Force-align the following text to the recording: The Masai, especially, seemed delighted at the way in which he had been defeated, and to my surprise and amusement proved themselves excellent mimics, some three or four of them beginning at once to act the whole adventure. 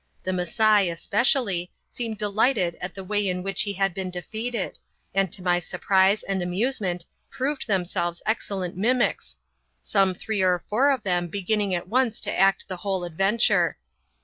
The 0.23 0.33
Masai, 0.33 0.89
especially, 0.89 1.71
seemed 1.87 2.17
delighted 2.17 2.75
at 2.81 2.95
the 2.95 3.03
way 3.03 3.27
in 3.27 3.43
which 3.43 3.61
he 3.61 3.73
had 3.73 3.93
been 3.93 4.09
defeated, 4.09 4.79
and 5.13 5.31
to 5.31 5.43
my 5.43 5.59
surprise 5.59 6.23
and 6.23 6.41
amusement 6.41 7.05
proved 7.29 7.67
themselves 7.67 8.23
excellent 8.25 8.75
mimics, 8.75 9.37
some 9.79 10.15
three 10.15 10.41
or 10.41 10.63
four 10.67 10.89
of 10.89 11.03
them 11.03 11.27
beginning 11.27 11.75
at 11.75 11.87
once 11.87 12.19
to 12.21 12.33
act 12.35 12.67
the 12.67 12.77
whole 12.77 13.03
adventure. 13.03 13.77